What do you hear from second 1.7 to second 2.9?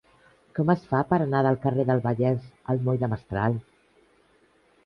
del Vallès al